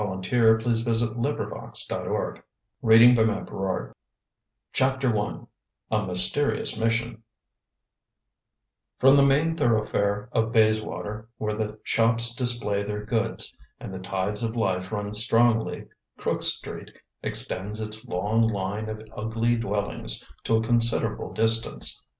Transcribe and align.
A 0.01 0.03
FURTHER 0.03 0.57
EXPLANATION 0.61 1.13
THE 1.21 1.33
MIKADO 1.37 2.41
JEWEL 3.13 3.93
CHAPTER 4.73 5.09
I 5.15 5.41
A 5.91 6.01
MYSTERIOUS 6.07 6.75
MISSION 6.79 7.21
From 8.97 9.15
the 9.15 9.21
main 9.21 9.55
thoroughfare 9.55 10.27
of 10.31 10.51
Bayswater, 10.51 11.29
where 11.37 11.53
the 11.53 11.77
shops 11.83 12.33
display 12.33 12.81
their 12.81 13.05
goods 13.05 13.55
and 13.79 13.93
the 13.93 13.99
tides 13.99 14.41
of 14.41 14.55
life 14.55 14.91
run 14.91 15.13
strongly, 15.13 15.85
Crook 16.17 16.41
Street 16.41 16.89
extends 17.21 17.79
its 17.79 18.03
long 18.03 18.47
line 18.47 18.89
of 18.89 19.03
ugly 19.15 19.55
dwellings 19.55 20.25
to 20.45 20.55
a 20.57 20.63
considerable 20.63 21.31
distance. 21.31 22.03